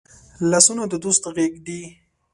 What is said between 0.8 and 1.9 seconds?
د دوست غېږ دي